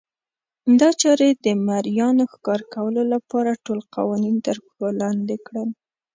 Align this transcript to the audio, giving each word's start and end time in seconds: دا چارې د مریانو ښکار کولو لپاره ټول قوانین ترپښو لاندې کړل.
دا 0.79 0.89
چارې 1.01 1.29
د 1.45 1.45
مریانو 1.67 2.23
ښکار 2.33 2.61
کولو 2.73 3.01
لپاره 3.13 3.61
ټول 3.65 3.79
قوانین 3.95 4.35
ترپښو 4.45 4.87
لاندې 5.01 5.35
کړل. 5.47 5.69